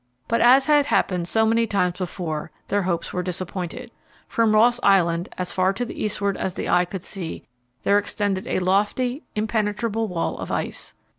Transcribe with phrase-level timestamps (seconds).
[0.27, 3.91] But, as had happened so many times before, their hopes were disappointed.
[4.27, 7.43] From Ross Island, as far to the eastward as the eye could see,
[7.83, 10.95] there extended a lofty, impenetrable wall of ice.